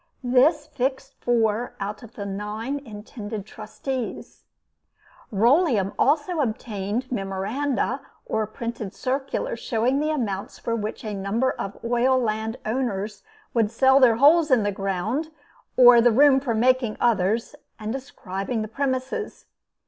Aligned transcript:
This 0.23 0.65
fixed 0.65 1.13
four 1.21 1.75
out 1.79 2.01
of 2.01 2.15
the 2.15 2.25
nine 2.25 2.79
intended 2.87 3.45
trustees. 3.45 4.45
Rolleum 5.31 5.93
also 5.99 6.39
obtained 6.39 7.11
memoranda 7.11 8.01
or 8.25 8.47
printed 8.47 8.95
circulars 8.95 9.59
showing 9.59 9.99
the 9.99 10.09
amounts 10.09 10.57
for 10.57 10.75
which 10.75 11.03
a 11.05 11.13
number 11.13 11.51
of 11.51 11.77
oil 11.83 12.17
land 12.17 12.57
owners 12.65 13.21
would 13.53 13.69
sell 13.69 13.99
their 13.99 14.15
holes 14.15 14.49
in 14.49 14.63
the 14.63 14.71
ground 14.71 15.29
or 15.77 16.01
the 16.01 16.09
room 16.11 16.39
for 16.39 16.55
making 16.55 16.97
others, 16.99 17.53
and 17.77 17.93
describing 17.93 18.63
the 18.63 18.67
premises. 18.67 19.45